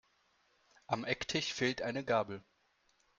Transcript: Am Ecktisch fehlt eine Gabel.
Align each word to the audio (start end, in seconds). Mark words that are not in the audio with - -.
Am 0.87 1.05
Ecktisch 1.05 1.53
fehlt 1.53 1.83
eine 1.83 2.03
Gabel. 2.03 2.43